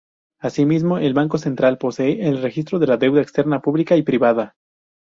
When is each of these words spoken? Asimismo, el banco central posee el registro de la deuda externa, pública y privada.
Asimismo, 0.39 0.97
el 0.97 1.13
banco 1.13 1.37
central 1.37 1.77
posee 1.77 2.27
el 2.27 2.41
registro 2.41 2.79
de 2.79 2.87
la 2.87 2.97
deuda 2.97 3.21
externa, 3.21 3.61
pública 3.61 3.97
y 3.97 4.01
privada. 4.01 4.55